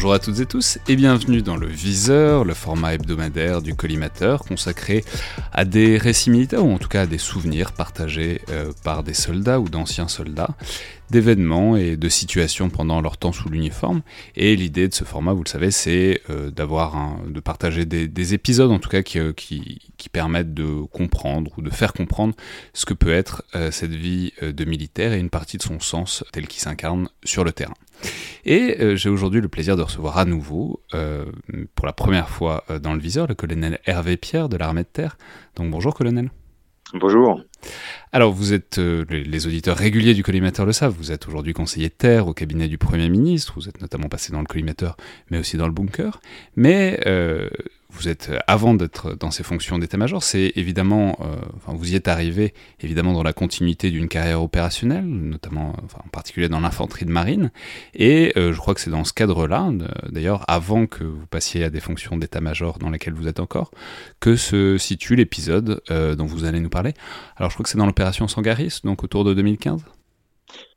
[0.00, 4.44] Bonjour à toutes et tous et bienvenue dans le Viseur, le format hebdomadaire du collimateur
[4.44, 5.04] consacré
[5.52, 9.12] à des récits militaires ou en tout cas à des souvenirs partagés euh, par des
[9.12, 10.54] soldats ou d'anciens soldats,
[11.10, 14.02] d'événements et de situations pendant leur temps sous l'uniforme.
[14.36, 18.70] Et l'idée de ce format, vous le savez, c'est euh, d'avoir de partager des, épisodes
[18.70, 22.34] en tout cas euh, qui, qui, permettent de comprendre ou de faire comprendre
[22.74, 26.46] ce que peut être cette vie de militaire et une partie de son sens tel
[26.46, 27.74] qu'il s'incarne sur le terrain.
[28.44, 31.26] Et euh, j'ai aujourd'hui le plaisir de recevoir à nouveau, euh,
[31.74, 34.88] pour la première fois euh, dans le viseur, le colonel Hervé Pierre de l'armée de
[34.88, 35.18] terre.
[35.56, 36.30] Donc bonjour colonel.
[36.94, 37.40] Bonjour.
[38.12, 41.94] Alors vous êtes, les, auditeurs réguliers du collimateur le savent, vous êtes aujourd'hui conseiller de
[41.94, 44.96] terre au cabinet du Premier ministre, vous êtes notamment passé dans le collimateur,
[45.30, 46.20] mais aussi dans le bunker.
[46.56, 46.98] Mais
[47.92, 51.96] vous êtes, euh, avant d'être dans ces fonctions d'état-major, c'est évidemment, euh, enfin, vous y
[51.96, 57.04] êtes arrivé évidemment dans la continuité d'une carrière opérationnelle, notamment, enfin, en particulier dans l'infanterie
[57.04, 57.50] de marine.
[57.94, 59.70] Et euh, je crois que c'est dans ce cadre-là,
[60.10, 63.70] d'ailleurs, avant que vous passiez à des fonctions d'état-major dans lesquelles vous êtes encore,
[64.20, 66.94] que se situe l'épisode dont vous allez nous parler.
[67.36, 69.84] Alors, je crois que c'est dans l'opération Sangaris, donc autour de 2015.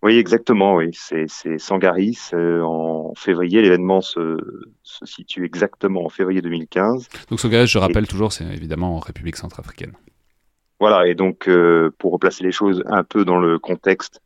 [0.04, 0.76] Oui, exactement.
[0.76, 3.62] Oui, c'est Sangaris euh, en février.
[3.62, 4.38] L'événement se,
[4.84, 7.08] se, situe exactement en février 2015.
[7.30, 9.94] Donc Sangaris, je rappelle toujours, c'est évidemment en République centrafricaine.
[10.82, 11.08] Voilà.
[11.08, 14.22] Et donc, euh, pour replacer les choses un peu dans le contexte,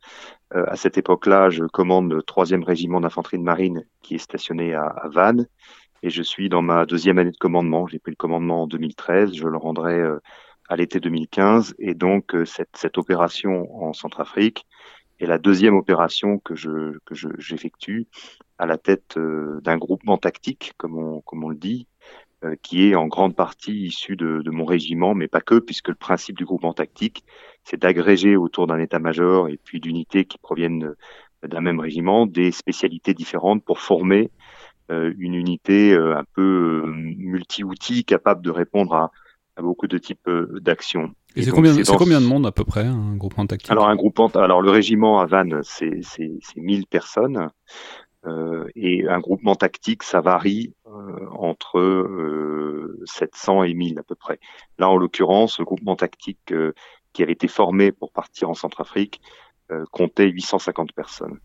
[0.52, 4.74] euh, à cette époque-là, je commande le troisième régiment d'infanterie de marine qui est stationné
[4.74, 5.46] à, à, Vannes,
[6.02, 7.86] et je suis dans ma deuxième année de commandement.
[7.86, 9.32] J'ai pris le commandement en 2013.
[9.34, 10.02] Je le rendrai
[10.68, 14.64] à l'été 2015, et donc cette, cette opération en Centrafrique
[15.20, 18.06] et la deuxième opération que je que j'effectue
[18.58, 21.86] à la tête euh, d'un groupement tactique, comme on comme on le dit,
[22.44, 25.88] euh, qui est en grande partie issu de, de, mon régiment, mais pas que, puisque
[25.88, 27.24] le principe du groupement tactique,
[27.64, 30.94] c'est d'agréger autour d'un état-major et puis d'unités qui proviennent
[31.42, 34.30] d'un même régiment des spécialités différentes pour former
[34.90, 39.10] euh, une unité un peu multi-outils capable de répondre à,
[39.58, 40.30] à beaucoup de types
[40.60, 41.10] d'actions.
[41.36, 44.28] Et, c'est combien, combien, de monde à peu près, un groupement tactique Alors, un groupement,
[44.28, 46.00] alors le régiment à Vannes, c'est
[46.56, 47.50] 1000 personnes.
[48.26, 54.14] Euh, et un groupement tactique, ça varie euh, entre euh, 700 et 1000 à peu
[54.14, 54.40] près.
[54.78, 56.72] Là, en l'occurrence, le groupement tactique euh,
[57.12, 59.20] qui avait été formé pour partir en Centrafrique
[59.70, 61.38] euh, comptait 850 personnes.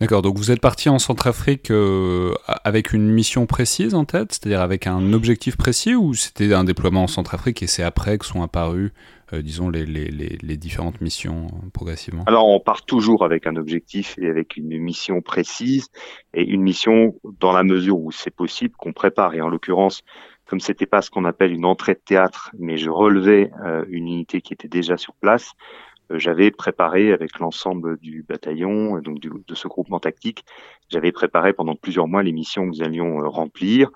[0.00, 2.32] D'accord, donc vous êtes parti en Centrafrique euh,
[2.62, 7.02] avec une mission précise en tête, c'est-à-dire avec un objectif précis, ou c'était un déploiement
[7.02, 8.92] en Centrafrique et c'est après que sont apparues,
[9.32, 12.22] euh, disons, les, les, les, différentes missions euh, progressivement?
[12.28, 15.88] Alors on part toujours avec un objectif et avec une mission précise,
[16.32, 20.02] et une mission dans la mesure où c'est possible qu'on prépare, et en l'occurrence,
[20.46, 23.50] comme c'était pas ce qu'on appelle une entrée de théâtre, mais je relevais
[23.88, 29.20] une unité qui était déjà sur place, euh, j'avais préparé avec l'ensemble du bataillon, donc
[29.20, 30.44] de ce groupement tactique,
[30.88, 33.90] j'avais préparé pendant plusieurs mois les missions que nous allions euh, remplir.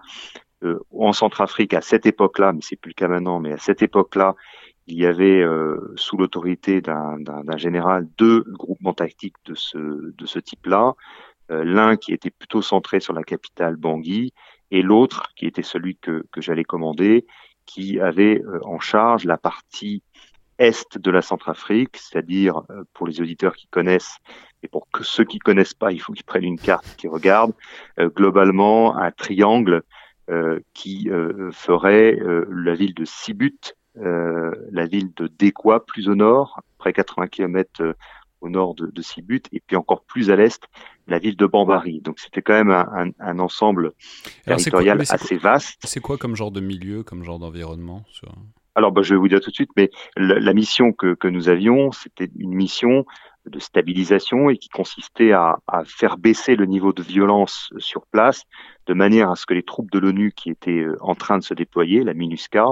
[0.63, 3.83] Euh, en Centrafrique, à cette époque-là, mais c'est plus le cas maintenant, mais à cette
[3.83, 4.37] époque-là,
[4.87, 5.45] il y avait
[5.95, 10.95] sous l'autorité d'un général deux groupements tactiques de ce, de ce type-là.
[11.49, 14.33] L'un qui était plutôt centré sur la capitale Bangui
[14.73, 17.27] et l'autre qui était celui que j'allais commander,
[17.65, 20.03] qui avait en charge la partie
[20.59, 24.19] est de la Centrafrique, c'est-à-dire euh, pour les auditeurs qui connaissent
[24.63, 27.55] et pour que ceux qui connaissent pas, il faut qu'ils prennent une carte, qu'ils regardent
[27.99, 29.83] euh, globalement un triangle
[30.31, 31.11] euh, qui
[31.53, 32.17] ferait
[32.49, 37.95] la ville de Sibut, la ville de Dekwa plus au nord, près 80 km
[38.41, 40.63] au nord de, de Sibut, et puis encore plus à l'est,
[41.09, 42.01] la ville de Bambari.
[42.01, 43.93] Donc c'était quand même un, un, ensemble
[44.45, 45.81] territorial assez vaste.
[45.85, 48.33] C'est quoi comme genre de milieu, comme genre d'environnement sur...
[48.75, 51.93] Alors, bah, je vais vous dire tout de suite, mais la, mission que, nous avions,
[51.93, 53.05] c'était une mission
[53.45, 58.45] de stabilisation et qui consistait à, faire baisser le niveau de violence sur place
[58.87, 61.43] de manière à ce que les troupes de l'ONU qui étaient euh, en train de
[61.43, 62.67] se déployer, la MINUSCA,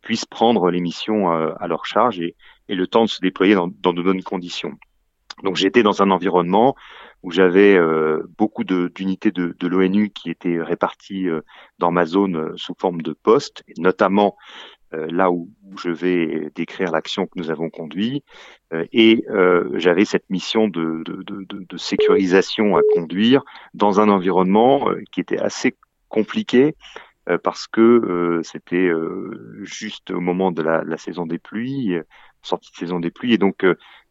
[0.00, 2.36] puissent prendre les missions euh, à leur charge et,
[2.68, 4.72] le temps de se déployer dans, de bonnes conditions.
[5.42, 6.74] Donc j'étais dans un environnement
[7.22, 11.26] où j'avais euh, beaucoup d'unités de, l'ONU qui étaient réparties
[11.78, 14.36] dans ma zone sous forme de postes, notamment
[14.92, 15.48] là où,
[15.78, 18.24] je vais décrire l'action que nous avons conduite.
[18.72, 21.02] Euh, et euh, j'avais cette mission de,
[21.76, 23.42] sécurisation à conduire
[23.74, 25.76] dans un environnement qui était assez
[26.08, 26.74] compliqué
[27.42, 28.90] parce que c'était
[29.62, 31.96] juste au moment de la, saison des pluies,
[32.42, 33.64] sortie de saison des pluies, et donc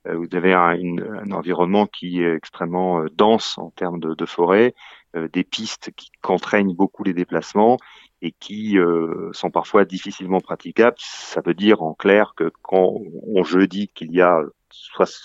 [0.05, 4.73] vous avez un, un, environnement qui est extrêmement dense en termes de, de forêt,
[5.13, 7.77] des pistes qui contraignent beaucoup les déplacements
[8.21, 10.97] et qui euh, sont parfois difficilement praticables.
[10.99, 14.41] Ça veut dire en clair que quand on jeudi qu'il y a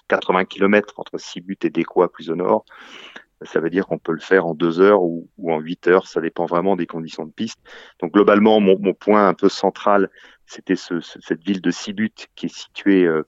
[0.08, 2.64] 80 km entre Sibut et Décois plus au nord,
[3.42, 6.20] ça veut dire qu'on peut le faire en deux heures ou, en huit heures, ça
[6.20, 7.60] dépend vraiment des conditions de piste.
[8.00, 10.10] Donc globalement, mon, point un peu central,
[10.46, 13.26] c'était ce, cette ville de Sibut qui est située euh,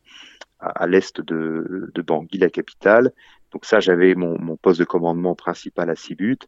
[0.60, 3.12] à, l'est de, de Bangui, la capitale.
[3.52, 6.38] Donc ça, j'avais mon, mon, poste de commandement principal à Sibut.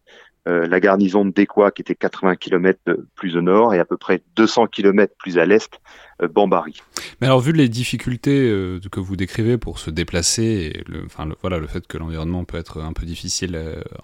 [0.48, 2.80] Euh, la garnison de Décois qui était 80 km
[3.14, 5.78] plus au nord et à peu près 200 km plus à l'est,
[6.22, 6.80] euh, Bambari.
[7.20, 11.28] Mais alors vu les difficultés euh, que vous décrivez pour se déplacer, et le, enfin,
[11.42, 13.54] voilà, le fait que l'environnement peut être un peu difficile,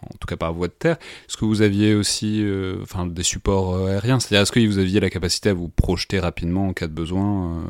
[0.03, 2.47] en tout cas par voie de terre, est-ce que vous aviez aussi
[2.83, 4.21] enfin, des supports aériens?
[4.21, 7.65] C'est-à-dire est-ce que vous aviez la capacité à vous projeter rapidement en cas de besoin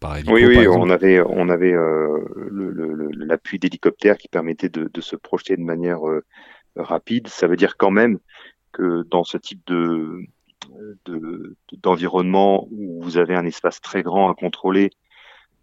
[0.00, 1.74] par hélico, Oui, oui, on avait, on avait
[3.16, 6.00] l'appui d'hélicoptères qui permettait de, de, se projeter de manière
[6.76, 8.18] rapide, ça veut dire quand même
[8.72, 10.20] que dans ce type de
[11.82, 14.90] d'environnement où vous avez un espace très grand à contrôler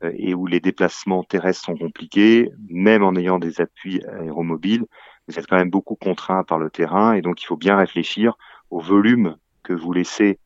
[0.03, 4.85] euh, et où les déplacements terrestres sont compliqués, même en ayant des appuis aéromobiles,
[5.27, 8.35] vous êtes quand même beaucoup contraint par le terrain et donc il faut bien réfléchir
[8.69, 10.39] au volume que vous laissez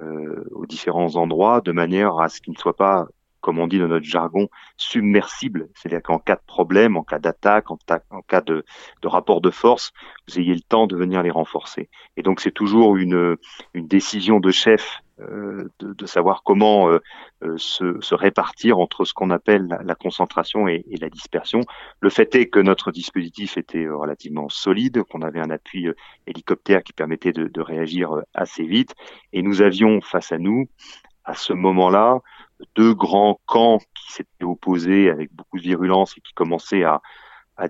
[0.00, 3.06] euh, aux différents endroits de manière à ce qu'il ne soit pas
[3.40, 5.68] comme on dit dans notre jargon, submersible.
[5.74, 7.78] C'est-à-dire qu'en cas de problème, en cas d'attaque, en,
[8.26, 8.64] cas de,
[9.04, 9.92] rapport de force,
[10.28, 11.88] vous ayez le temps de venir les renforcer.
[12.16, 13.36] Et donc c'est toujours une,
[13.74, 17.00] décision de chef euh, de, savoir comment euh,
[17.42, 21.60] euh, se, répartir entre ce qu'on appelle la, concentration et, la dispersion.
[22.00, 25.88] Le fait est que notre dispositif était relativement solide, qu'on avait un appui
[26.26, 28.94] hélicoptère qui permettait de réagir assez vite,
[29.32, 30.68] et nous avions face à nous,
[31.28, 32.20] à ce moment-là,
[32.74, 37.00] deux grands camps qui s'étaient opposés avec beaucoup de virulence et qui commençaient à,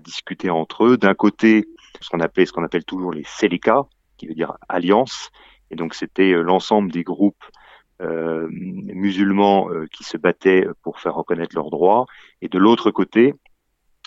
[0.03, 0.97] discuter entre eux.
[0.97, 1.67] D'un côté,
[1.99, 3.87] ce qu'on appelle toujours les Seleka,
[4.17, 5.31] qui veut dire alliance,
[5.71, 7.43] et donc c'était euh, l'ensemble des groupes
[8.01, 12.05] euh, musulmans euh, qui se battaient pour faire reconnaître leurs droits,
[12.43, 13.33] et de l'autre côté,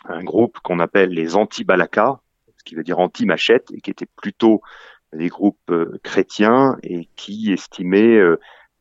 [0.05, 2.21] un groupe qu'on appelle les anti-Balaka,
[2.57, 4.63] ce qui veut dire anti-machette, et qui étaient plutôt
[5.13, 5.73] des groupes
[6.05, 8.19] chrétiens et qui estimaient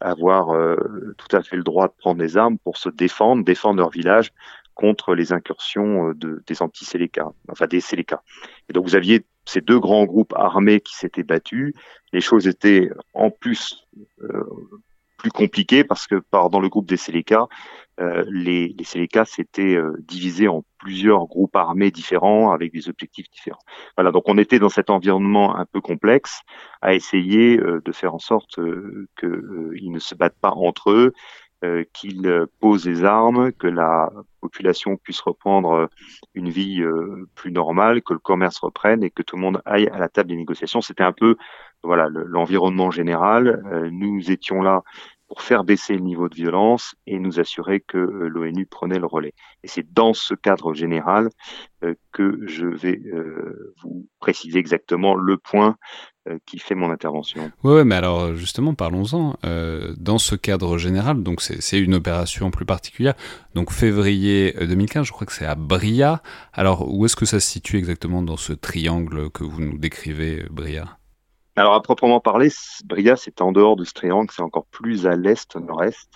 [0.01, 3.77] avoir euh, tout à fait le droit de prendre des armes pour se défendre, défendre
[3.77, 4.31] leur village
[4.73, 8.23] contre les incursions euh, de, des anti-Séléka, enfin des Séléka.
[8.69, 11.73] Et donc vous aviez ces deux grands groupes armés qui s'étaient battus.
[12.13, 13.87] Les choses étaient en plus
[14.21, 14.43] euh,
[15.21, 17.47] plus compliquées parce que par, dans le groupe des Séléka,
[17.99, 23.29] euh, les, les Séléka s'étaient euh, divisés en plusieurs groupes armés différents avec des objectifs
[23.29, 23.61] différents.
[23.95, 26.41] Voilà, donc on était dans cet environnement un peu complexe
[26.81, 28.59] à essayer euh, de faire en sorte
[29.19, 31.13] qu'ils ne se battent pas entre eux,
[31.93, 34.09] qu'ils posent des armes, que la
[34.39, 35.89] population puisse reprendre
[36.33, 36.83] une vie
[37.35, 40.29] plus normale, que le commerce reprenne et que tout le monde aille à la table
[40.29, 40.81] des négociations.
[40.81, 41.35] C'était un peu
[41.83, 43.61] voilà l'environnement général.
[43.91, 44.81] nous étions là
[45.31, 49.05] pour faire baisser le niveau de violence et nous assurer que euh, l'ONU prenait le
[49.05, 49.31] relais.
[49.63, 51.29] Et c'est dans ce cadre général
[51.85, 55.77] euh, que je vais euh, vous préciser exactement le point
[56.45, 57.51] qui fait mon intervention.
[57.63, 59.37] Oui, mais alors justement, parlons-en.
[59.97, 63.15] dans ce cadre général, donc c'est une opération plus particulière.
[63.55, 66.21] Donc février 2015, je crois que c'est à Bria.
[66.53, 70.45] Alors où est-ce que ça se situe exactement dans ce triangle que vous nous décrivez,
[70.51, 71.00] Bria?
[71.61, 72.49] Alors, à proprement parler,
[72.85, 76.09] Bria, c'est en dehors de ce triangle, c'est encore plus à l'est, nord-est.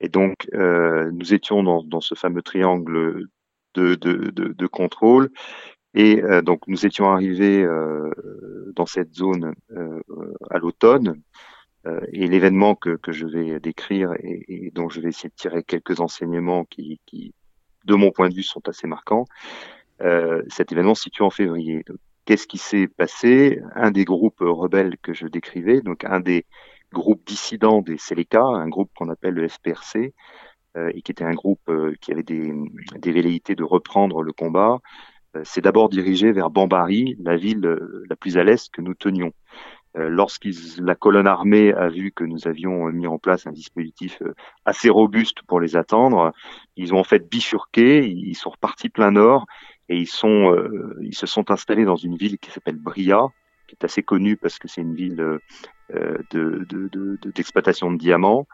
[0.00, 3.28] Et donc, euh, nous étions dans, ce fameux triangle
[3.74, 5.30] de, contrôle.
[5.94, 8.10] Et euh, donc, nous étions arrivés euh,
[8.74, 9.54] dans cette zone
[10.50, 11.22] à l'automne.
[12.12, 16.64] Et l'événement que, je vais décrire et, dont je vais essayer de tirer quelques enseignements
[16.64, 17.32] qui, qui
[17.84, 19.26] de mon point de vue, sont assez marquants.
[20.48, 21.84] Cet événement se situe en février.
[22.24, 23.60] Qu'est-ce qui s'est passé?
[23.74, 26.46] Un des groupes rebelles que je décrivais, donc un des
[26.92, 30.14] groupe dissident des Seleka, un groupe qu'on appelle le FPRC,
[30.76, 32.52] et qui était un groupe qui avait des,
[32.96, 34.78] des velléités de reprendre le combat,
[35.42, 37.78] s'est d'abord dirigé vers Bambari, la ville
[38.08, 39.32] la plus à l'est que nous tenions.
[39.96, 44.20] Euh, lorsque la colonne armée a vu que nous avions mis en place un dispositif
[44.22, 46.32] euh, assez robuste pour les attendre,
[46.74, 49.46] ils ont en fait bifurqué, ils sont repartis plein nord
[49.88, 53.28] et ils sont, euh, ils se sont installés dans une ville qui s'appelle Bria,
[53.68, 55.22] qui est assez connue parce que c'est une ville
[57.24, 58.46] d'exploitation de, de, de, diamants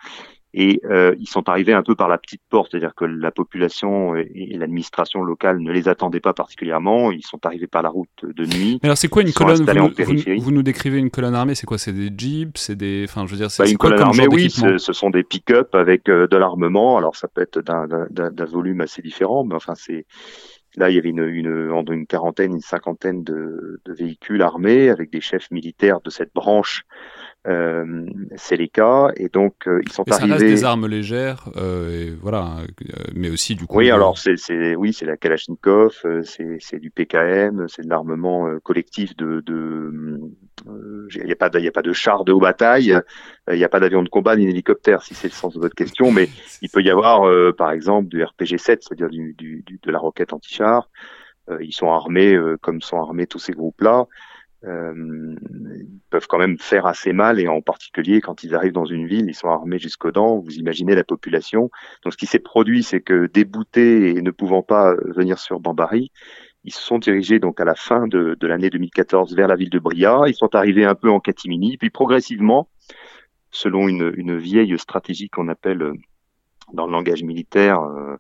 [0.53, 4.17] et euh, ils sont arrivés un peu par la petite porte, c'est-à-dire que la population
[4.17, 7.13] et, l'administration locale ne les attendaient pas particulièrement.
[7.13, 8.81] Ils sont arrivés par la route de nuit.
[8.83, 9.63] Mais alors c'est quoi une colonne?
[9.63, 11.79] vous, vous, nous décrivez une colonne armée, c'est quoi?
[11.79, 14.27] C'est des jeeps, c'est des, enfin je veux dire, c'est bah, une colonne armée.
[14.29, 16.99] Oui, ce sont des pick-up avec euh, de l'armement.
[16.99, 20.05] Alors ça peut être d'un volume assez différent, mais enfin c'est
[20.77, 25.11] Là, il y avait une, une, une quarantaine, une cinquantaine de, de, véhicules armés avec
[25.11, 26.85] des chefs militaires de cette branche
[27.47, 28.05] euh,
[28.37, 30.29] c'est les cas et donc euh, ils sont mais arrivés.
[30.29, 32.59] Ça reste des armes légères, euh, et voilà,
[33.15, 33.79] mais aussi du coup.
[33.79, 39.41] Oui, alors c'est, oui, c'est la Kalachnikov, c'est, du PKM, c'est de l'armement collectif de,
[39.41, 40.21] de
[41.15, 42.95] il n'y a pas de, il y a pas de chars de haut bataille,
[43.51, 45.75] il n'y a pas d'avion de combat ni d'hélicoptère si c'est le sens de votre
[45.75, 46.29] question, mais
[46.61, 47.23] il peut y avoir
[47.55, 50.91] par exemple du RPG-7, c'est-à-dire du, du, du, de la roquette anti-char.
[51.63, 54.07] ils sont armés comme sont armés tous ces groupes-là
[54.65, 55.37] euh,
[56.11, 59.27] peuvent quand même faire assez mal et en particulier quand ils arrivent dans une ville,
[59.29, 60.39] ils sont armés jusqu'aux dents.
[60.39, 61.71] Vous imaginez la population.
[62.05, 66.11] Donc ce qui s'est produit, c'est que déboutés et ne pouvant pas venir sur Bambari,
[66.65, 69.79] ils se sont dirigés donc à la fin de, l'année 2014 vers la ville de
[69.79, 70.23] Bria.
[70.27, 72.69] Ils sont arrivés un peu en catimini, puis progressivement,
[73.51, 75.95] selon une, une vieille stratégie qu'on appelle euh,
[76.73, 78.17] dans le langage militaire euh,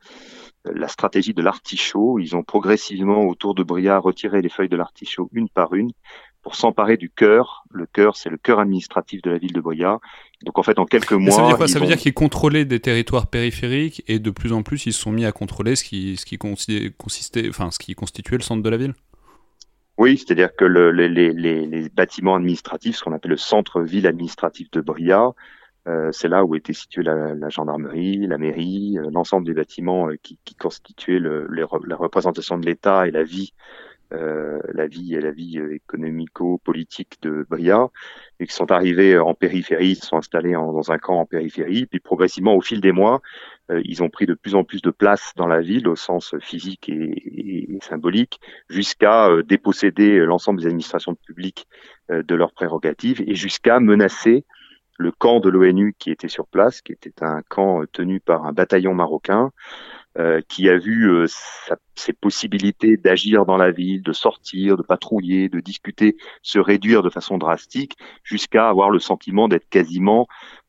[0.65, 2.19] la stratégie de l'artichaut.
[2.19, 5.93] Ils ont progressivement autour de Bria retiré les feuilles de l'artichaut une par une
[6.43, 7.65] pour s'emparer du cœur.
[7.71, 9.99] Le cœur, c'est le cœur administratif de la ville de Boya.
[10.45, 11.69] Donc en fait, en quelques mois, ça veut dire quoi?
[11.69, 15.01] Ça veut dire qu'ils contrôlaient des territoires périphériques et de plus en plus, ils se
[15.01, 18.63] sont mis à contrôler ce qui, ce qui consistait, enfin, ce qui constituait le centre
[18.63, 18.95] de la ville?
[19.99, 24.71] Oui, c'est-à-dire que le, les, les, les, bâtiments administratifs, ce qu'on appelle le centre-ville administratif
[24.71, 25.33] de Bria,
[25.89, 30.09] euh, c'est là où était située la, la gendarmerie, la mairie, euh, l'ensemble des bâtiments
[30.09, 33.53] euh, qui, qui, constituaient le, la représentation de l'État et la vie
[34.13, 37.89] la vie la vie euh, économico-politique de Bria,
[38.39, 42.01] et qui sont arrivés en périphérie, se sont installés dans un camp en périphérie, puis
[42.01, 43.21] progressivement au fil des mois,
[43.71, 46.35] euh, ils ont pris de plus en plus de place dans la ville au sens
[46.41, 51.67] physique et, et symbolique, jusqu'à déposséder l'ensemble des administrations publiques
[52.09, 54.45] de leurs prérogatives et jusqu'à menacer
[54.99, 58.53] le camp de l'ONU qui était sur place, qui était un camp tenu par un
[58.53, 59.51] bataillon marocain,
[60.19, 64.83] euh, qui a vu euh, sa, ses possibilités d'agir dans la ville, de sortir, de
[64.83, 70.27] patrouiller, de discuter, se réduire de façon drastique, jusqu'à avoir le sentiment d'être quasiment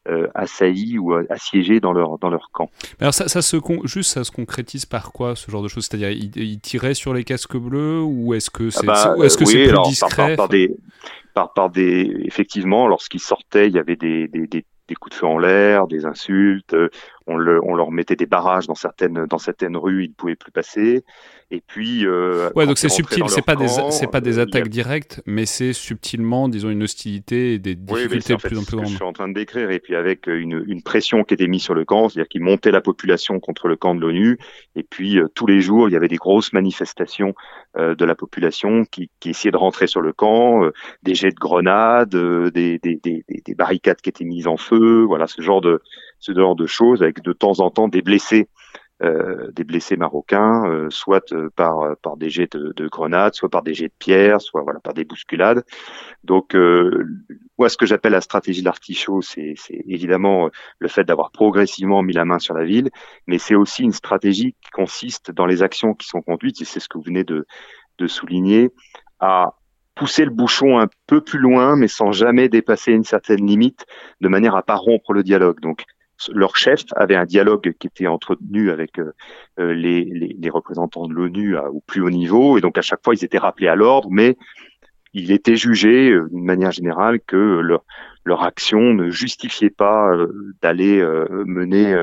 [0.08, 2.70] euh, assaillis ou euh, assiégés dans leur dans leur camp.
[3.00, 5.86] alors ça, ça se juste ça se concrétise par quoi ce genre de choses?
[5.86, 9.46] C'est-à-dire ils, tiraient sur les casques bleus ou est-ce que c'est ah bah, est-ce que
[9.46, 10.76] c'est plus discret par, par, des
[11.36, 15.20] par, par des effectivement lorsqu'ils sortaient il y avait des, des, des des coups de
[15.20, 16.76] feu en l'air, des insultes.
[17.28, 20.14] Euh, on, le, on, leur mettait des barrages dans certaines dans certaines rues, ils ne
[20.14, 21.04] pouvaient plus passer.
[21.52, 22.06] Et puis.
[22.06, 23.24] Euh, ouais, donc c'est subtil.
[23.28, 27.60] C'est pas des c'est pas des attaques directes, mais c'est subtilement, disons, une hostilité et
[27.60, 28.88] des difficultés de plus en plus grandes.
[28.88, 31.48] Je suis en train de décrire, et puis avec euh, une, une pression qui était
[31.48, 34.40] mise sur le camp, c'est-à-dire qu'ils montaient la population contre le camp de l'ONU,
[34.76, 37.34] et puis euh, tous les jours il y avait des grosses manifestations
[37.78, 40.62] euh, de la population qui, qui essayaient de rentrer sur le camp,
[41.04, 45.28] des jets de grenades, des, des, des, des, barricades qui étaient mises en feu, voilà
[45.28, 45.82] ce genre de
[46.22, 48.48] ce genre de choses, avec de temps en temps des blessés
[49.04, 53.64] euh, des blessés marocains, euh, soit euh, par par des jets de, grenades, soit par
[53.64, 55.64] des jets de pierres, soit voilà par des bousculades.
[56.24, 56.56] Donc
[57.58, 59.56] moi, ce que j'appelle la stratégie de l'artichaut, c'est
[59.88, 62.92] évidemment le fait d'avoir progressivement mis la main sur la ville,
[63.26, 66.80] mais c'est aussi une stratégie qui consiste dans les actions qui sont conduites, et c'est
[66.80, 67.48] ce que vous venez de,
[67.98, 68.70] de souligner,
[69.20, 69.56] à
[69.96, 73.86] pousser le bouchon un peu plus loin, mais sans jamais dépasser une certaine limite,
[74.22, 75.60] de manière à pas rompre le dialogue.
[75.60, 75.86] Donc,
[76.34, 79.14] leur chef avait un dialogue qui était entretenu avec euh,
[79.60, 83.24] euh, les, représentants de l'ONU au plus haut niveau, et donc à chaque fois ils
[83.24, 84.38] étaient rappelés à l'ordre, mais
[85.14, 87.84] il était jugé euh, d'une manière générale que leur,
[88.44, 90.12] action ne justifiait pas
[90.62, 91.04] d'aller
[91.46, 91.94] mener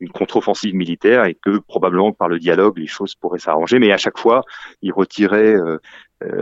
[0.00, 3.78] une contre-offensive militaire et que probablement par le dialogue les choses pourraient s'arranger.
[3.78, 4.44] Mais à chaque fois,
[4.82, 5.56] ils retiraient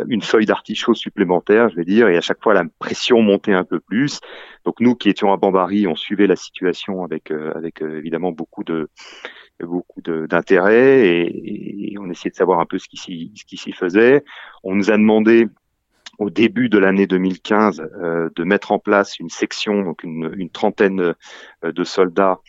[0.08, 3.64] une feuille d'artichaut supplémentaire, je vais dire, et à chaque fois la pression montait un
[3.64, 4.20] peu plus.
[4.64, 8.32] Donc nous qui étions à Bambari, on suivait la situation avec euh, avec euh, évidemment
[8.32, 8.88] beaucoup de
[9.62, 13.56] beaucoup d'intérêt et, et, on essayait de savoir un peu ce qui s'y ce qui
[13.56, 14.24] s'y faisait.
[14.62, 15.48] On nous a demandé
[16.18, 17.82] au début de l'année 2015
[18.34, 21.14] de mettre en place une section, donc une, une trentaine
[21.62, 22.40] de soldats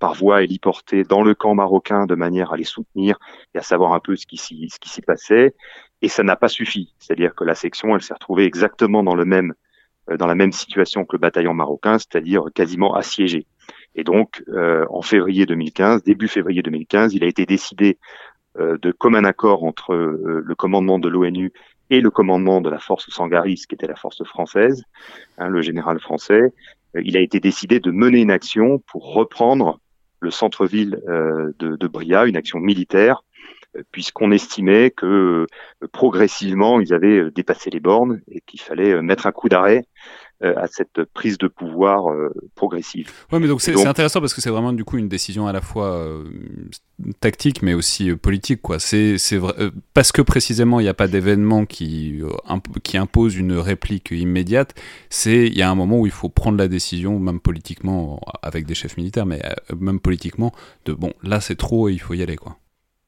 [0.00, 3.18] par voie héliportée dans le camp marocain de manière à les soutenir
[3.54, 5.54] et à savoir un peu ce qui s'y passait.
[6.02, 6.94] Et ça n'a pas suffi.
[6.98, 9.54] C'est-à-dire que la section, elle s'est retrouvée exactement dans le même
[10.16, 13.46] dans la même situation que le bataillon marocain, c'est-à-dire quasiment assiégé.
[13.94, 17.98] Et donc, euh, en février 2015, début février 2015, il a été décidé
[18.58, 21.52] euh, de commun accord entre euh, le commandement de l'ONU
[21.90, 24.84] et le commandement de la force Sangaris, qui était la force française,
[25.38, 26.52] hein, le général français.
[26.94, 29.80] il a été décidé de mener une action pour reprendre
[30.20, 33.22] le centre-ville de, de Bria, une action militaire,
[33.92, 35.46] puisqu'on estimait que
[35.92, 39.84] progressivement ils avaient dépassé les bornes et qu'il fallait mettre un coup d'arrêt
[40.44, 43.10] euh, à cette prise de pouvoir euh, progressive.
[43.32, 45.60] Ouais, mais donc c'est intéressant parce que c'est vraiment du coup une décision à la
[45.60, 46.22] fois euh,
[47.18, 48.78] tactique mais aussi politique quoi.
[48.78, 49.16] C'est
[49.94, 52.22] parce que précisément il n'y a pas d'événement qui
[52.84, 54.76] qui impose une réplique immédiate.
[55.10, 58.64] C'est il y a un moment où il faut prendre la décision même politiquement avec
[58.64, 59.42] des chefs militaires mais
[59.76, 60.52] même politiquement
[60.84, 62.58] de bon là c'est trop et il faut y aller quoi.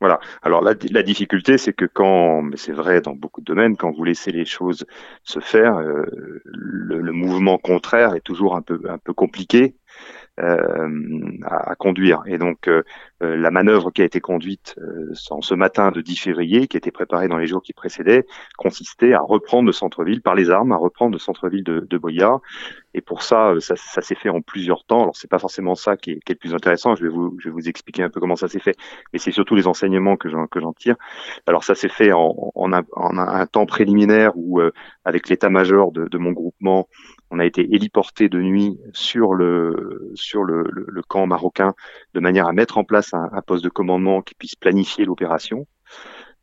[0.00, 0.18] Voilà.
[0.42, 4.04] Alors la, difficulté, c'est que quand, mais c'est vrai dans beaucoup de domaines, quand vous
[4.04, 4.86] laissez les choses
[5.24, 6.04] se faire, euh,
[6.44, 9.76] le, le, mouvement contraire est toujours un peu un peu compliqué.
[10.38, 10.88] Euh,
[11.44, 12.22] à, conduire.
[12.26, 12.82] Et donc euh,
[13.22, 14.76] euh, la manœuvre qui a été conduite
[15.30, 18.26] en ce matin de 10 février, qui a été préparée dans les jours qui précédaient,
[18.56, 22.40] consistait à reprendre le centre-ville par les armes, à reprendre le centre-ville de, de Boya.
[22.92, 25.02] Et pour ça, ça, ça s'est fait en plusieurs temps.
[25.02, 26.94] Alors c'est pas forcément ça qui est, le plus intéressant.
[26.96, 28.76] Je vais vous, expliquer un peu comment ça s'est fait,
[29.12, 30.96] mais c'est surtout les enseignements que j'en tire.
[31.46, 34.60] Alors ça s'est fait en, un, temps préliminaire où,
[35.04, 36.88] avec l'état-major de, mon groupement,
[37.30, 40.14] on a été héliporté de nuit sur le,
[41.08, 41.74] camp marocain
[42.14, 45.66] de manière à mettre en place un, poste de commandement qui puisse planifier l'opération.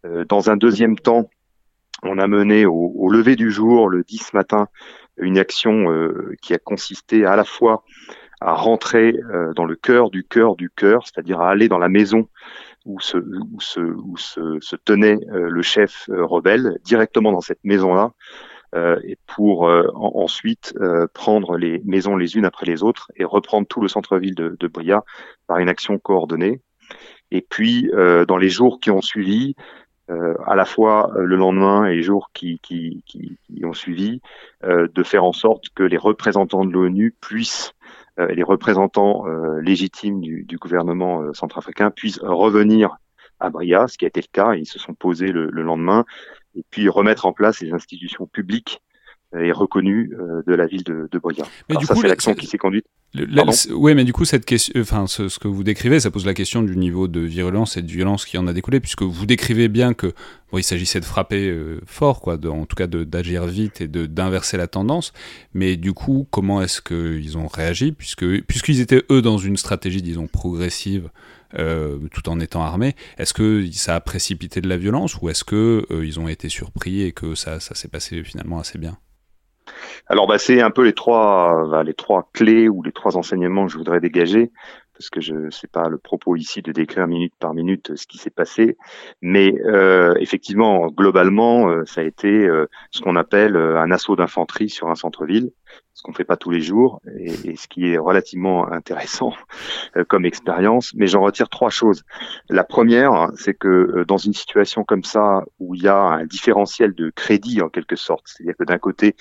[0.05, 1.29] Euh, dans un deuxième temps,
[2.03, 4.67] on a mené au, lever du jour, le 10 matin,
[5.17, 7.83] une action euh, qui a consisté à la fois
[8.39, 11.89] à rentrer euh, dans le cœur du cœur du cœur, c'est-à-dire à aller dans la
[11.89, 12.29] maison
[12.85, 13.17] où se,
[14.85, 18.13] tenait le chef rebelle, directement dans cette maison-là,
[19.03, 23.67] et pour euh, ensuite euh, prendre les maisons les unes après les autres et reprendre
[23.67, 25.03] tout le centre-ville de, Bria
[25.47, 26.61] par une action coordonnée.
[27.31, 27.91] Et puis,
[28.27, 29.55] dans les jours qui ont suivi,
[30.07, 32.61] à la fois le lendemain et les jours qui,
[33.63, 34.21] ont suivi,
[34.63, 37.73] de faire en sorte que les représentants de l'ONU puissent,
[38.17, 39.25] les représentants
[39.61, 42.95] légitimes du, gouvernement centrafricain puissent revenir
[43.41, 44.55] à Bria, ce qui a été le cas.
[44.55, 46.05] Ils se sont posés le lendemain
[46.57, 48.81] et puis remettre en place les institutions publiques
[49.37, 51.21] et reconnues euh, de la ville de, de.
[51.23, 51.33] Mais
[51.69, 52.85] Alors du ça, c'est l'action qui s'est conduite.
[53.71, 56.33] Oui, mais du coup, cette question, enfin, ce, ce, que vous décrivez, ça pose la
[56.33, 59.67] question du niveau de virulence et de violence qui en a découlé, puisque vous décrivez
[59.67, 60.07] bien que
[60.51, 63.87] bon, il s'agissait de frapper euh, fort, quoi, de, en tout cas d'agir vite et
[63.87, 65.13] d'inverser la tendance.
[65.53, 70.01] Mais du coup, comment est-ce qu'ils ont réagi, puisque puisqu'ils étaient eux dans une stratégie,
[70.01, 71.09] disons, progressive
[71.57, 72.93] euh, tout en étant armés.
[73.17, 76.49] Est-ce que ça a précipité de la violence ou est-ce que euh, ils ont été
[76.49, 78.97] surpris et que ça, ça s'est passé finalement assez bien?
[80.07, 83.65] Alors, bah, c'est un peu les trois, bah, les trois clés ou les trois enseignements
[83.65, 84.51] que je voudrais dégager,
[84.93, 88.17] parce que je sais pas le propos ici de décrire minute par minute ce qui
[88.17, 88.77] s'est passé,
[89.21, 92.47] mais euh, effectivement, globalement, ça a été
[92.91, 95.51] ce qu'on appelle un assaut d'infanterie sur un centre-ville
[95.97, 99.33] ce qu'on fait pas tous les jours et, ce qui est relativement intéressant
[99.95, 100.93] euh, comme expérience.
[100.93, 102.03] Mais j'en retire trois choses.
[102.49, 106.25] La première, c'est que euh, dans une situation comme ça où il y a un
[106.25, 109.15] différentiel de crédit en quelque sorte, c'est-à-dire que d'un côté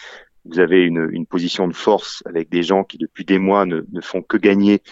[0.48, 3.82] vous avez une, une, position de force avec des gens qui depuis des mois ne,
[3.92, 4.82] ne font que gagner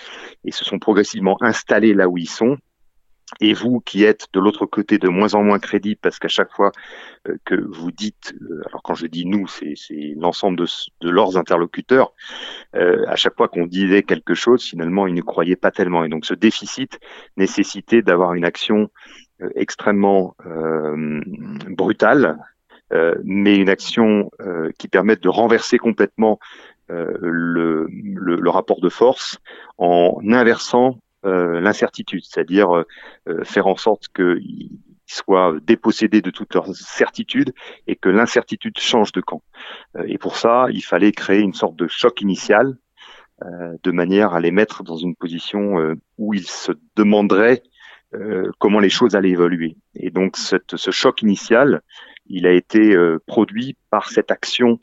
[0.45, 2.59] et se sont progressivement installés là où ils sont
[3.41, 6.53] et vous qui êtes de l'autre côté de moins en moins crédible parce qu'à chaque
[6.53, 6.73] fois
[7.29, 9.75] euh, que vous dites, euh, alors quand je dis nous, c'est
[10.17, 10.67] l'ensemble de,
[11.01, 12.13] de, leurs interlocuteurs,
[12.75, 16.05] euh, à chaque fois qu'on disait quelque chose, finalement, ils ne croyaient pas tellement.
[16.05, 16.99] Et donc ce déficit
[17.37, 18.91] nécessitait d'avoir une action
[19.57, 20.37] extrêmement
[21.69, 22.39] brutale,
[23.25, 24.31] mais une action
[24.79, 26.39] qui permette de renverser complètement
[26.89, 29.39] le, le, rapport de force
[29.79, 32.87] en inversant euh, l'incertitude, c'est-à-dire euh,
[33.29, 37.55] euh, faire en sorte qu'ils soient dépossédés de toute leur certitude
[37.87, 39.43] et que l'incertitude change de camp.
[40.07, 42.77] et pour ça, il fallait créer une sorte de choc initial
[43.43, 47.63] de manière à les mettre dans une position où ils se demanderaient
[48.59, 49.77] comment les choses allaient évoluer.
[49.95, 51.83] Et donc ce choc initial,
[52.27, 54.79] il a été produit par cette action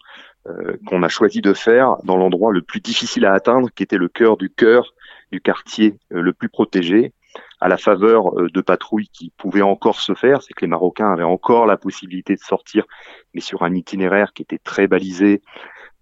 [0.88, 4.08] qu'on a choisi de faire dans l'endroit le plus difficile à atteindre, qui était le
[4.08, 4.94] cœur du cœur
[5.32, 7.14] du quartier euh, le plus protégé,
[7.60, 11.12] à la faveur euh, de patrouilles qui pouvaient encore se faire, c'est que les Marocains
[11.12, 12.86] avaient encore la possibilité de sortir
[13.34, 15.42] mais sur un itinéraire qui était très balisé,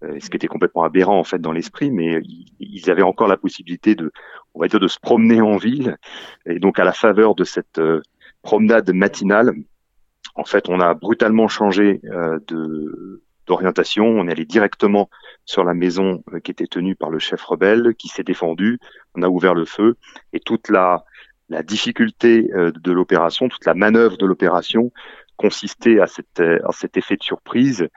[0.02, 2.20] euh, ce qui était complètement aberrant en fait dans l'esprit, mais
[2.58, 4.10] ils avaient encore la possibilité de,
[4.54, 5.96] on va dire, de se promener en ville.
[6.46, 8.02] Et donc à la faveur de cette euh,
[8.42, 9.52] promenade matinale,
[10.40, 12.38] en fait, on a brutalement changé euh,
[13.46, 14.06] d'orientation.
[14.06, 15.10] On est allé directement
[15.44, 18.78] sur la maison qui était tenue par le chef rebelle, qui s'est défendu.
[19.14, 19.96] On a ouvert le feu
[20.32, 21.04] et toute la
[21.64, 24.92] difficulté de l'opération, toute la manœuvre de l'opération
[25.40, 27.88] consistait à, cet effet de surprise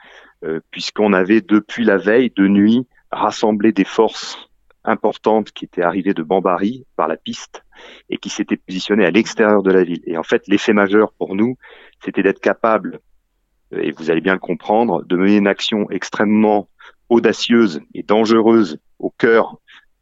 [0.44, 4.38] euh, puisqu'on avait depuis la veille de nuit rassemblé des forces
[4.84, 7.63] importantes qui étaient arrivées de Bambari par la piste
[8.10, 10.02] et qui s'étaient positionnées à l'extérieur de la ville.
[10.06, 11.56] Et en fait, l'effet majeur pour nous,
[12.04, 13.00] c'était d'être capable,
[13.72, 16.68] et vous allez bien le comprendre, de mener une action extrêmement
[17.08, 19.58] audacieuse et dangereuse au cœur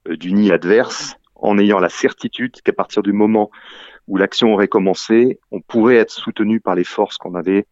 [0.09, 3.51] euh, du nid adverse, en ayant la certitude qu'à partir du moment
[4.07, 7.67] où l'action aurait commencé, on pourrait être soutenu par les forces qu'on avait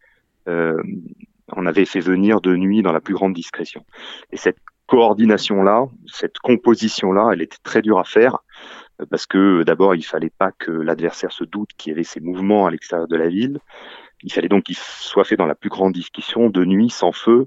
[0.48, 0.82] euh,
[1.66, 3.84] avait fait venir de nuit dans la plus grande discrétion.
[4.32, 9.94] Et cette coordination-là, cette composition-là, elle était très dure à faire euh, parce que d'abord,
[9.94, 13.16] il fallait pas que l'adversaire se doute qu'il y avait ces mouvements à l'extérieur de
[13.16, 13.58] la ville.
[14.22, 17.46] Il fallait donc qu'il soit fait dans la plus grande discrétion, de nuit, sans feu.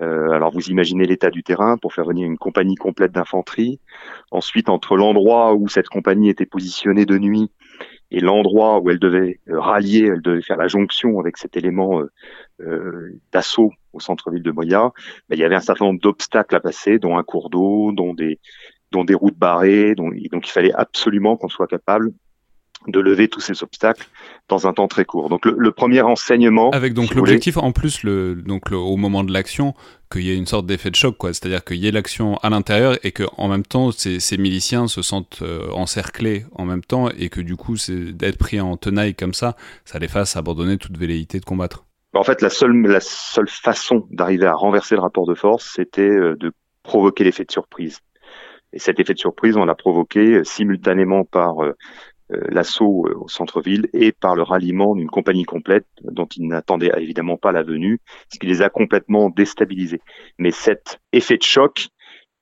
[0.00, 3.80] Euh, alors vous imaginez l'état du terrain pour faire venir une compagnie complète d'infanterie.
[4.30, 7.50] Ensuite, entre l'endroit où cette compagnie était positionnée de nuit
[8.10, 12.00] et l'endroit où elle devait euh, rallier, elle devait faire la jonction avec cet élément
[12.00, 12.10] euh,
[12.60, 14.92] euh, d'assaut au centre-ville de Moya,
[15.28, 18.14] ben, il y avait un certain nombre d'obstacles à passer, dont un cours d'eau, dont
[18.14, 18.38] des,
[18.92, 22.12] dont des routes barrées, donc il fallait absolument qu'on soit capable
[22.86, 24.06] de lever tous ces obstacles
[24.48, 25.28] dans un temps très court.
[25.28, 26.70] Donc le, premier enseignement.
[26.70, 29.74] Avec donc l'objectif en plus le donc au moment de l'action
[30.10, 32.50] qu'il y ait une sorte d'effet de choc quoi, c'est-à-dire qu'il y ait l'action à
[32.50, 36.82] l'intérieur et que en même temps ces, ces miliciens se sentent euh, encerclés en même
[36.82, 40.36] temps et que du coup c'est d'être pris en tenaille comme ça, ça les fasse
[40.36, 41.84] abandonner toute velléité de combattre.
[42.14, 46.02] En fait, la seule la seule façon d'arriver à renverser le rapport de force, c'était
[46.02, 48.00] euh, de provoquer l'effet de surprise.
[48.72, 51.74] Et cet effet de surprise, on l'a provoqué euh, simultanément par euh,
[52.30, 57.36] l'assaut euh, au centre-ville et par le ralliement d'une compagnie complète dont ils n'attendaient évidemment
[57.36, 58.00] pas la venue,
[58.32, 60.02] ce qui les a complètement déstabilisés.
[60.38, 61.88] Mais cet effet de choc,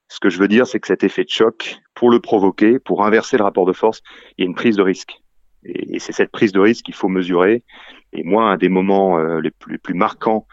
[0.09, 3.05] ce que je veux dire, c'est que cet effet de choc, pour le provoquer, pour
[3.05, 4.03] inverser le rapport de force,
[4.37, 5.21] il y a une prise de risque.
[5.65, 7.65] Et, c'est cette prise de risque qu'il faut mesurer.
[8.13, 10.47] Et moi, un des moments euh, les, plus, plus, marquants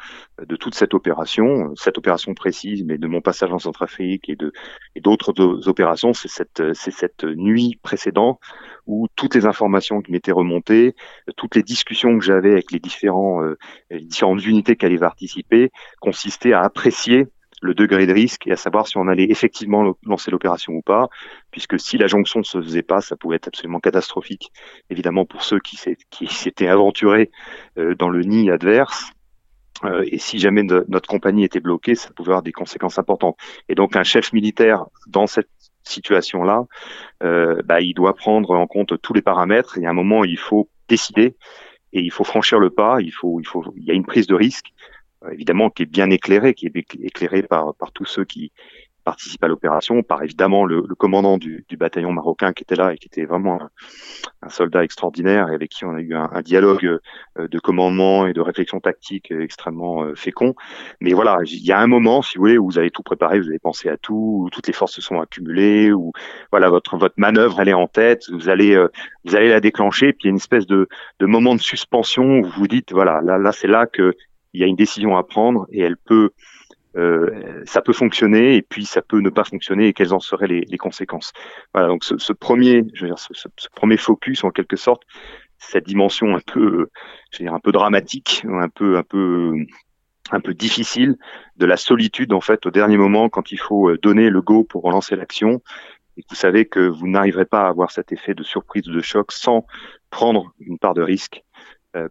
[0.45, 4.51] de toute cette opération, cette opération précise, mais de mon passage en Centrafrique et de
[4.95, 8.39] et d'autres opérations, c'est cette c'est cette nuit précédente
[8.87, 10.95] où toutes les informations qui m'étaient remontées,
[11.37, 13.57] toutes les discussions que j'avais avec les différents euh,
[13.89, 17.27] les différentes unités qui allaient participer, consistaient à apprécier
[17.63, 21.07] le degré de risque et à savoir si on allait effectivement lancer l'opération ou pas,
[21.49, 24.51] puisque si la jonction ne se faisait pas, ça pouvait être absolument catastrophique,
[24.89, 25.77] évidemment pour ceux qui
[26.27, 27.31] s'étaient aventurés
[27.77, 29.11] euh, dans le nid adverse.
[29.85, 33.37] Euh, et si jamais notre compagnie était bloquée, ça pouvait avoir des conséquences importantes.
[33.69, 35.49] Et donc un chef militaire dans cette
[35.83, 36.65] situation-là,
[37.23, 39.77] euh, bah, il doit prendre en compte tous les paramètres.
[39.77, 41.35] Et à un moment, il faut décider
[41.93, 42.97] et il faut franchir le pas.
[43.01, 44.73] Il faut, il faut, il y a une prise de risque
[45.31, 48.51] évidemment qui est bien éclairé, qui est éclairé par, par tous ceux qui
[49.03, 53.07] participent à l'opération, par évidemment le, commandant du, bataillon marocain qui était là et qui
[53.07, 53.59] était vraiment
[54.41, 58.33] un, soldat extraordinaire et avec qui on a eu un, dialogue euh, de commandement et
[58.33, 60.55] de réflexion tactique extrêmement euh, fécond.
[61.01, 63.39] Mais voilà, il y a un moment, si vous voulez, où vous avez tout préparé,
[63.39, 66.11] vous avez pensé à tout, où toutes les forces se sont accumulées, où
[66.51, 68.87] voilà votre votre manœuvre elle est en tête, vous allez euh,
[69.25, 70.87] vous allez la déclencher, puis il y a une espèce de,
[71.19, 74.13] de moment de suspension où vous vous dites voilà là là c'est là que
[74.53, 76.31] il y a une décision à prendre et elle peut,
[76.95, 80.47] euh, ça peut fonctionner et puis ça peut ne pas fonctionner et quelles en seraient
[80.47, 81.33] les, conséquences.
[81.73, 85.03] Voilà, donc ce, premier, ce, premier focus en quelque sorte,
[85.57, 86.89] cette dimension un peu,
[87.31, 89.55] je veux dire, un peu dramatique, un peu, un peu,
[90.31, 91.17] un peu difficile
[91.57, 94.63] de la solitude en fait au dernier moment quand il faut euh, donner le go
[94.63, 95.61] pour relancer l'action
[96.15, 98.93] et que vous savez que vous n'arriverez pas à avoir cet effet de surprise ou
[98.93, 99.65] de choc sans
[100.09, 101.43] prendre une part de risque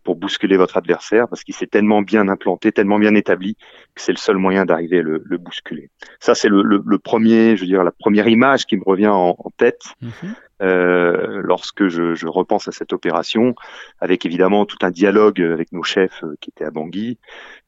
[0.05, 3.57] pour bousculer votre adversaire parce qu'il s'est tellement bien implanté, tellement bien établi
[3.95, 5.91] que c'est le seul moyen d'arriver à le, le, bousculer.
[6.21, 9.09] Ça, c'est le, le, le, premier, je veux dire, la première image qui me revient
[9.09, 9.83] en, en tête.
[10.01, 10.35] Mhm.
[10.61, 13.55] Euh, lorsque je, je, repense à cette opération,
[14.01, 17.19] avec évidemment tout un dialogue avec nos chefs euh, qui étaient à Bangui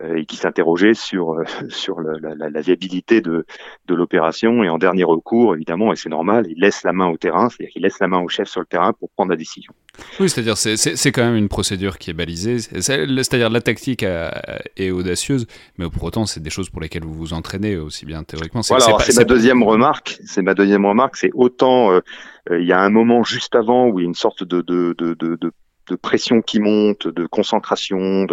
[0.03, 1.37] euh, et qui s'interrogeaient sur
[1.71, 3.47] sur la, la, la, viabilité de,
[3.87, 4.63] de l'opération.
[4.63, 7.73] Et en dernier recours, évidemment, et c'est normal, ils laissent la main au terrain, c'est-à-dire
[7.73, 9.73] qu'ils laissent la main au chef sur le terrain pour prendre la décision.
[10.21, 12.59] Oui, c'est-à-dire c'est c'est quand même une procédure qui est balisée.
[12.59, 15.47] C'est-à-dire la tactique est audacieuse,
[15.79, 18.61] mais pour autant c'est des choses pour lesquelles vous vous entraînez aussi bien théoriquement.
[18.69, 20.19] Voilà, c'est ma deuxième remarque.
[20.25, 21.17] C'est ma deuxième remarque.
[21.17, 22.01] C'est autant
[22.51, 24.95] il y a un moment juste avant où il y a une sorte de, de,
[24.99, 25.39] de, de,
[25.87, 28.27] de pression qui monte, de concentration,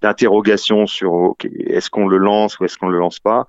[0.00, 1.34] d'interrogation sur
[1.66, 3.46] est-ce qu'on le lance ou est-ce qu'on le lance pas.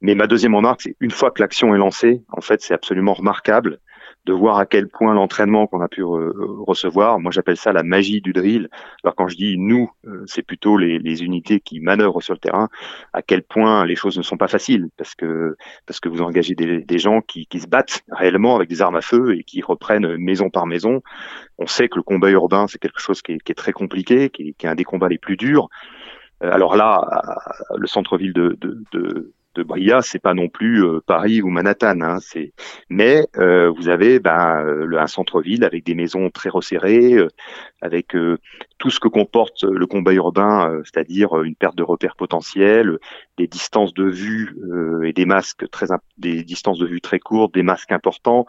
[0.00, 3.14] Mais ma deuxième remarque, c'est une fois que l'action est lancée, en fait, c'est absolument
[3.14, 3.80] remarquable
[4.26, 8.20] de voir à quel point l'entraînement qu'on a pu recevoir, moi j'appelle ça la magie
[8.20, 8.68] du drill.
[9.04, 12.40] Alors quand je dis nous, euh, c'est plutôt les, les, unités qui manœuvrent sur le
[12.40, 12.68] terrain,
[13.12, 16.56] à quel point les choses ne sont pas faciles, parce que parce que vous engagez
[16.56, 19.62] des, des gens qui, qui se battent réellement avec des armes à feu et qui
[19.62, 21.02] reprennent maison par maison.
[21.58, 24.28] On sait que le combat urbain c'est quelque chose qui est, qui est, très compliqué,
[24.30, 25.68] qui est, qui est un des combats les plus durs.
[26.42, 27.00] Euh, alors là,
[27.76, 32.00] le centre-ville de, de, de, de Bria, c'est pas non plus euh, Paris ou Manhattan.
[32.02, 32.18] Hein,
[32.90, 37.28] mais euh, vous avez ben, le, un centre-ville avec des maisons très resserrées, euh,
[37.80, 38.16] avec
[38.78, 42.98] tout ce que comporte le combat urbain, c'est-à-dire une perte de repères potentiels,
[43.36, 44.56] des distances de vue
[45.04, 45.86] et des masques très,
[46.18, 48.46] des distances de vue très courtes, des masques importants,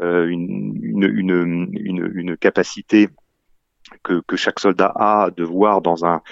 [0.00, 1.16] une,
[2.38, 3.08] capacité
[4.04, 6.22] que chaque soldat a de voir dans un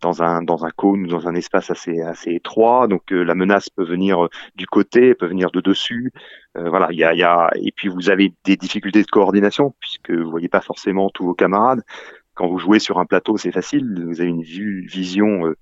[0.00, 2.88] dans un dans un cône ou dans un espace assez assez étroit.
[2.88, 6.12] Donc euh, la menace peut venir euh, du côté, peut venir de dessus.
[6.56, 9.74] Euh, voilà, il y a, y a et puis vous avez des difficultés de coordination
[9.80, 11.82] puisque vous voyez pas forcément tous vos camarades.
[12.40, 15.56] Quand vous jouez sur un plateau, c'est facile, vous avez une vue, vision euh,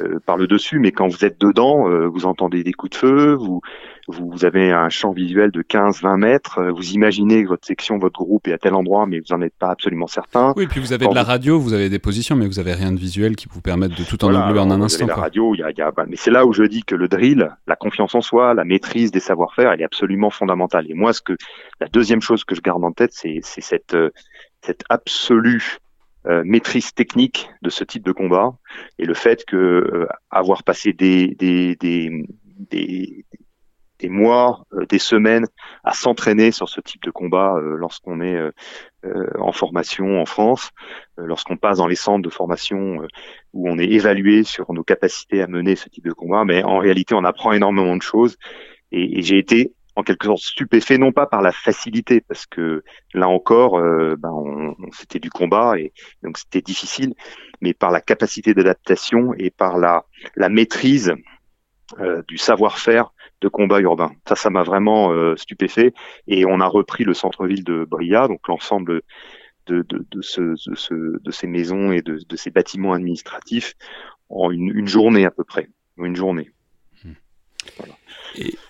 [0.00, 2.96] euh, par le dessus, mais quand vous êtes dedans, euh, vous entendez des coups de
[2.96, 3.60] feu, vous,
[4.08, 8.48] vous avez un champ visuel de 15-20 mètres, vous imaginez que votre section, votre groupe
[8.48, 10.52] est à tel endroit, mais vous n'en êtes pas absolument certain.
[10.56, 12.90] Oui, puis vous avez de la radio, vous avez des positions, mais vous avez rien
[12.90, 15.06] de visuel qui vous permette de tout en voilà, en un instant.
[15.06, 17.50] La radio, y a, y a, mais c'est là où je dis que le drill,
[17.68, 20.90] la confiance en soi, la maîtrise des savoir-faire, elle est absolument fondamentale.
[20.90, 21.34] Et moi, ce que
[21.80, 23.96] la deuxième chose que je garde en tête, c'est cette
[24.60, 25.78] cette absolue
[26.28, 28.52] euh, maîtrise technique de ce type de combat
[28.98, 33.24] et le fait que euh, avoir passé des des des,
[34.00, 35.46] des, mois, euh, des semaines
[35.84, 38.38] à s'entraîner sur ce type de combat lorsqu'on est
[39.38, 40.70] en formation en France,
[41.16, 43.06] lorsqu'on passe dans les centres de formation
[43.52, 46.78] où on est évalué sur nos capacités à mener ce type de combat, mais en
[46.78, 48.36] réalité on apprend énormément de choses.
[48.90, 53.28] Et j'ai été en quelque sorte stupéfait, non pas par la facilité, parce que là
[53.28, 57.14] encore, euh, ben on, c'était du combat et donc c'était difficile,
[57.62, 60.04] mais par la capacité d'adaptation et par la,
[60.36, 61.14] la maîtrise
[62.00, 64.12] euh, du savoir-faire de combat urbain.
[64.28, 65.92] Ça, ça m'a vraiment euh, stupéfait.
[66.26, 69.02] Et on a repris le centre-ville de Bria, donc l'ensemble
[69.66, 73.74] de, de, de, ce, de, ce, de, ces maisons et de, de ces bâtiments administratifs
[74.28, 76.50] en une, une journée à peu près, une journée.
[77.78, 77.94] Voilà.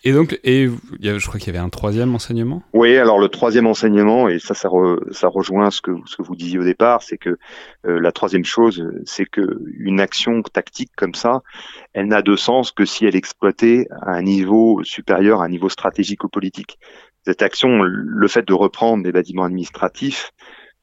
[0.04, 0.68] Et, donc, et
[1.02, 2.62] je crois qu'il y avait un troisième enseignement?
[2.72, 4.68] Oui, alors le troisième enseignement, et ça, ça,
[5.10, 7.38] ça rejoint ce que, ce que vous disiez au départ, c'est que
[7.86, 11.42] euh, la troisième chose, c'est que une action tactique comme ça,
[11.94, 15.48] elle n'a de sens que si elle est exploitée à un niveau supérieur, à un
[15.48, 16.78] niveau stratégique ou politique.
[17.26, 20.30] Cette action, le fait de reprendre des bâtiments administratifs,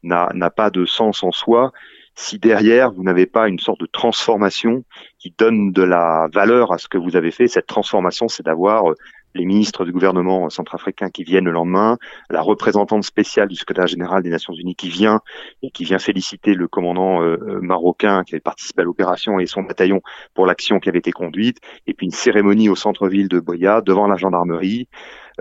[0.04, 1.72] n'a pas de sens en soi
[2.16, 4.84] si derrière vous n'avez pas une sorte de transformation
[5.18, 7.48] qui donne de la valeur à ce que vous avez fait.
[7.48, 8.96] Cette transformation, c'est d'avoir euh,
[9.34, 11.98] les ministres du gouvernement centrafricain qui viennent le lendemain,
[12.30, 15.22] la représentante spéciale du secrétaire général des Nations Unies qui vient
[15.64, 19.48] et qui vient féliciter le commandant euh, euh, marocain qui avait participé à l'opération et
[19.48, 20.02] son bataillon
[20.36, 24.08] pour l'action qui avait été conduite, et puis une cérémonie au centre-ville de Bria devant
[24.08, 24.88] la gendarmerie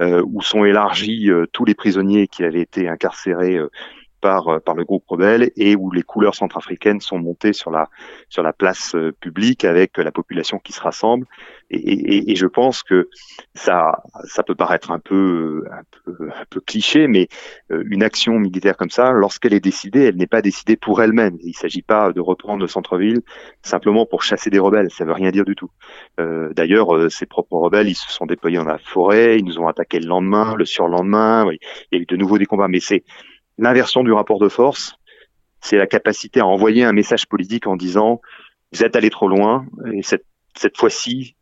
[0.00, 3.60] où sont élargis tous les prisonniers qui avaient été incarcérés
[4.22, 7.90] par, euh, par le groupe rebelle et où les couleurs centrafricaines sont montées sur la,
[8.30, 11.26] sur la place euh, publique avec la population qui se rassemble.
[11.70, 13.10] Et, et, et je pense que
[13.54, 17.28] ça, ça peut paraître un peu, un peu, un peu cliché, mais
[17.70, 21.36] euh, une action militaire comme ça, lorsqu'elle est décidée, elle n'est pas décidée pour elle-même.
[21.42, 23.20] Il s'agit pas de reprendre le centre-ville
[23.62, 24.90] simplement pour chasser des rebelles.
[24.90, 25.70] Ça veut rien dire du tout.
[26.20, 29.66] Euh, D'ailleurs, ces propres rebelles, ils se sont déployés dans la forêt, ils nous ont
[29.66, 31.46] attaqué le lendemain, le surlendemain.
[31.50, 33.02] Il y a eu de nouveau des combats, mais c'est
[33.58, 34.94] L'inversion du rapport de force,
[35.60, 38.20] c'est la capacité à envoyer un message politique en disant
[38.72, 40.24] vous êtes allé trop loin et cette,
[40.56, 41.36] cette fois-ci,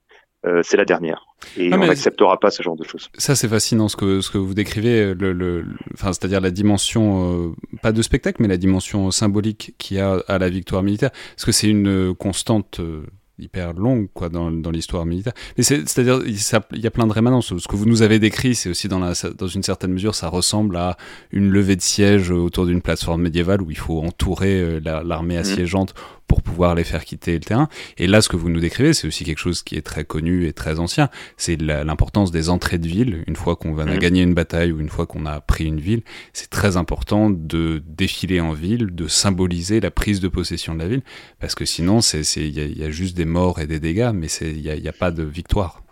[0.46, 1.26] euh, c'est la dernière.
[1.56, 3.08] Et ah, on n'acceptera pas ce genre de choses.
[3.16, 7.48] Ça, c'est fascinant ce que, ce que vous décrivez, le, le, enfin, c'est-à-dire la dimension,
[7.48, 11.10] euh, pas de spectacle, mais la dimension symbolique qu'il y a à la victoire militaire.
[11.10, 12.80] Parce que c'est une constante.
[12.80, 13.04] Euh,
[13.40, 15.32] hyper longue quoi dans, dans l'histoire militaire.
[15.56, 17.56] Mais c'est-à-dire il y a plein de rémanences.
[17.56, 20.28] Ce que vous nous avez décrit, c'est aussi dans, la, dans une certaine mesure, ça
[20.28, 20.96] ressemble à
[21.30, 25.40] une levée de siège autour d'une plateforme médiévale où il faut entourer euh, l'armée mmh.
[25.40, 25.94] assiégeante
[26.30, 27.68] pour pouvoir les faire quitter le terrain.
[27.98, 30.46] Et là, ce que vous nous décrivez, c'est aussi quelque chose qui est très connu
[30.46, 31.08] et très ancien.
[31.36, 33.24] C'est l'importance des entrées de ville.
[33.26, 33.98] Une fois qu'on va mmh.
[33.98, 37.82] gagner une bataille ou une fois qu'on a pris une ville, c'est très important de
[37.84, 41.02] défiler en ville, de symboliser la prise de possession de la ville,
[41.40, 44.60] parce que sinon, il y, y, a juste des morts et des dégâts, mais il
[44.60, 45.82] n'y a, a pas de victoire.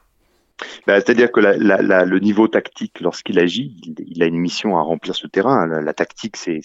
[0.87, 4.83] Bah, C'est-à-dire que la, la, le niveau tactique, lorsqu'il agit, il, a une mission à
[4.83, 5.66] remplir ce terrain.
[5.66, 6.61] La, la tactique, c'est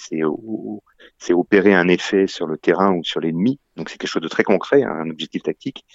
[1.23, 3.57] c'est opérer un effet sur le terrain ou sur l'ennemi.
[3.77, 5.85] Donc c'est quelque chose de très concret, hein, un objectif tactique.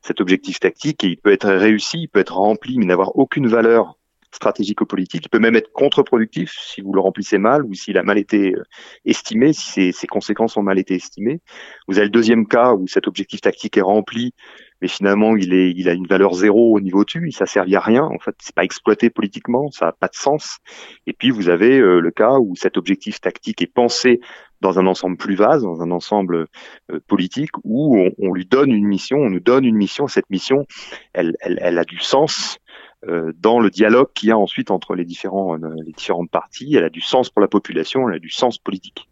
[0.00, 3.98] Cet objectif tactique, il peut être réussi, il peut être rempli, mais n'avoir aucune valeur
[4.32, 5.26] stratégico-politique.
[5.26, 8.54] Il peut même être contre-productif si vous le remplissez mal ou s'il a mal été
[8.54, 8.62] euh,
[9.04, 11.40] estimé, si ses, conséquences ont mal été estimées.
[11.86, 14.32] Vous avez le deuxième cas où cet objectif tactique est rempli,
[14.80, 17.80] mais finalement il est, il a une valeur zéro au niveau tu, ça sert à
[17.80, 18.04] rien.
[18.04, 20.58] En fait, c'est pas exploité politiquement, ça n'a pas de sens.
[21.06, 24.20] Et puis vous avez euh, le cas où cet objectif tactique est pensé
[24.60, 26.46] dans un ensemble plus vaste, dans un ensemble
[26.90, 30.08] euh, politique, où on, on, lui donne une mission, on nous donne une mission.
[30.08, 30.66] Cette mission,
[31.12, 32.58] elle, elle, elle a du sens
[33.06, 36.74] euh, dans le dialogue qu'il y a ensuite entre les, différents, euh, les différentes parties.
[36.74, 39.08] Elle a du sens pour la population, elle a du sens politique.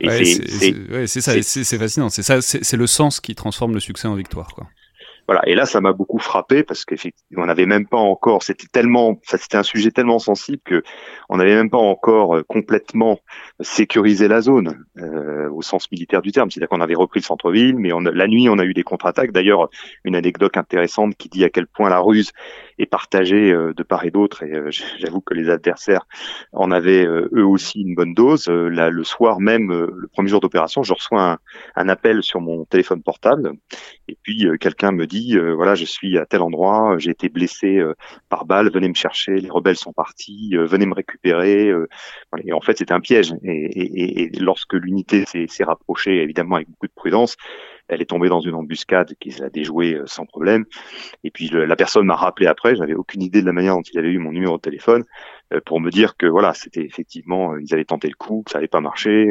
[0.00, 2.08] c'est ça, c'est fascinant.
[2.08, 4.54] C'est ça, c'est le sens qui transforme le succès en victoire.
[4.54, 4.68] Quoi.
[5.26, 5.42] Voilà.
[5.48, 8.42] Et là, ça m'a beaucoup frappé parce qu'effectivement, on n'avait même pas encore.
[8.42, 10.82] C'était tellement, c'était un sujet tellement sensible que
[11.28, 13.18] on n'avait même pas encore euh, complètement
[13.60, 16.50] sécurisé la zone euh, au sens militaire du terme.
[16.50, 19.32] C'est-à-dire qu'on avait repris le centre-ville, mais la nuit, on a eu des contre-attaques.
[19.32, 19.68] D'ailleurs,
[20.04, 22.32] une anecdote intéressante qui dit à quel point la ruse
[22.78, 24.44] est partagée euh, de part et d'autre.
[24.44, 24.52] Et
[24.98, 26.06] j'avoue que les adversaires
[26.52, 28.48] en avaient eux aussi une bonne dose.
[28.48, 31.38] Là, le soir même, le premier jour d'opération, je reçois
[31.74, 33.52] un, appel sur mon téléphone portable,
[34.08, 37.78] et puis quelqu'un me dit euh, voilà, je suis à tel endroit, j'ai été blessé
[37.78, 37.94] euh,
[38.28, 41.72] par balle, venez me chercher, les rebelles sont partis, euh, venez me récupérer.
[42.44, 43.34] et en fait, c'était un piège.
[43.42, 47.36] Et, et lorsque l'unité s'est rapprochée, évidemment avec beaucoup de prudence,
[47.88, 50.64] elle est tombée dans une embuscade qui a déjoué sans problème.
[51.24, 53.98] Et puis la personne m'a rappelé après, j'avais aucune idée de la manière dont il
[53.98, 55.04] avait eu mon numéro de téléphone
[55.64, 58.68] pour me dire que voilà, c'était effectivement ils avaient tenté le coup, que ça n'avait
[58.68, 59.30] pas marché,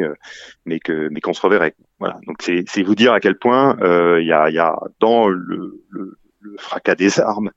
[0.64, 1.74] mais que mais qu'on se reverrait.
[1.98, 5.28] Voilà, donc c'est vous dire à quel point euh, il y, a, y, a, dans
[5.28, 7.50] le, le, le, fracas des armes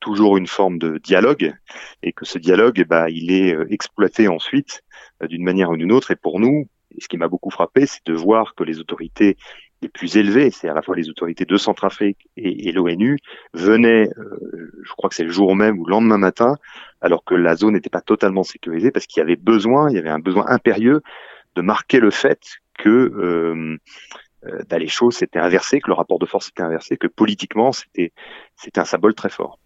[0.00, 1.54] toujours une forme de dialogue
[2.02, 4.84] et que ce dialogue, ben, il est euh, exploité ensuite
[5.22, 6.10] euh, d'une manière ou d'une autre.
[6.10, 9.36] Et pour nous, ce qui m'a beaucoup frappé, c'est de voir que les autorités
[9.88, 13.18] plus élevées, c'est à la fois les autorités de Centrafrique et, et l'ONU,
[13.54, 16.56] venaient, euh, je crois que c'est le jour même ou le lendemain matin,
[17.00, 19.98] alors que la zone n'était pas totalement sécurisée, parce qu'il y avait besoin, il y
[19.98, 21.02] avait un besoin impérieux
[21.54, 22.40] de marquer le fait
[22.78, 23.78] que euh,
[24.44, 27.72] euh bah, les choses s'étaient inversées, que le rapport de force s'était inversé, que politiquement
[27.72, 28.12] c'était
[28.56, 29.58] c'était un symbole très fort.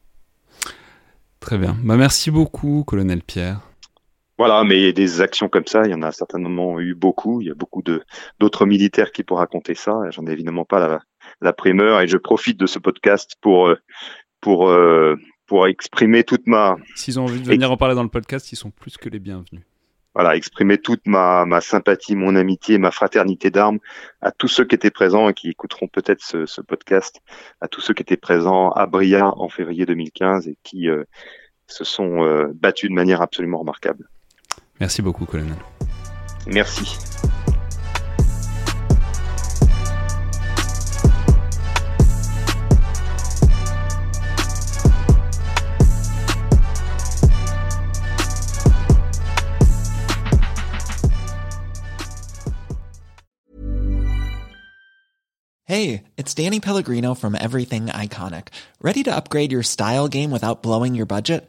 [1.41, 1.77] Très bien.
[1.83, 3.70] Bah, merci beaucoup, colonel Pierre.
[4.41, 7.43] Voilà, mais des actions comme ça, il y en a certainement eu beaucoup.
[7.43, 8.03] Il y a beaucoup de
[8.39, 10.01] d'autres militaires qui pourraient raconter ça.
[10.13, 11.01] J'en ai évidemment pas la,
[11.43, 13.77] la primeur et je profite de ce podcast pour euh,
[14.41, 16.77] pour euh, pour exprimer toute ma.
[16.95, 19.19] S'ils ont envie de venir en parler dans le podcast, ils sont plus que les
[19.19, 19.61] bienvenus
[20.15, 23.79] voilà, exprimer toute ma, ma sympathie, mon amitié, ma fraternité d'armes
[24.23, 27.21] à tous ceux qui étaient présents et qui écouteront peut-être ce, ce, podcast,
[27.61, 31.05] à tous ceux qui étaient présents à Bria en février 2015 et qui euh,
[31.69, 34.09] se sont euh, battus de manière absolument remarquable.
[34.81, 35.57] Merci beaucoup, colonel.
[36.47, 36.85] Merci.
[55.67, 58.49] Hey, it's Danny Pellegrino from Everything Iconic.
[58.83, 61.49] Ready to upgrade your style game without blowing your budget?